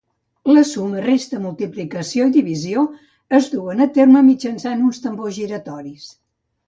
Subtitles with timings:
[0.51, 2.85] La suma, resta, multiplicació i divisió
[3.41, 6.09] es duen a terme mitjançant uns tambors giratoris.